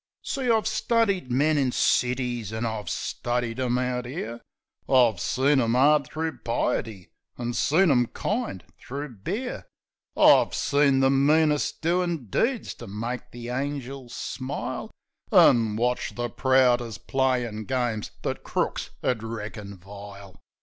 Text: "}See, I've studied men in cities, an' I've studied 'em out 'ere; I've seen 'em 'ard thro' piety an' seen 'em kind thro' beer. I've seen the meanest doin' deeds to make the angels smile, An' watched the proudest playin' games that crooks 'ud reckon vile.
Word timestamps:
"}See, 0.23 0.49
I've 0.49 0.65
studied 0.67 1.31
men 1.31 1.59
in 1.59 1.71
cities, 1.71 2.51
an' 2.51 2.65
I've 2.65 2.89
studied 2.89 3.59
'em 3.59 3.77
out 3.77 4.07
'ere; 4.07 4.41
I've 4.89 5.19
seen 5.19 5.61
'em 5.61 5.75
'ard 5.75 6.07
thro' 6.07 6.39
piety 6.43 7.09
an' 7.37 7.53
seen 7.53 7.91
'em 7.91 8.07
kind 8.07 8.63
thro' 8.79 9.09
beer. 9.09 9.67
I've 10.17 10.55
seen 10.55 11.01
the 11.01 11.11
meanest 11.11 11.83
doin' 11.83 12.25
deeds 12.31 12.73
to 12.81 12.87
make 12.87 13.29
the 13.29 13.49
angels 13.49 14.15
smile, 14.15 14.89
An' 15.31 15.75
watched 15.75 16.15
the 16.15 16.31
proudest 16.31 17.05
playin' 17.05 17.65
games 17.65 18.09
that 18.23 18.43
crooks 18.43 18.89
'ud 19.03 19.21
reckon 19.21 19.77
vile. 19.77 20.35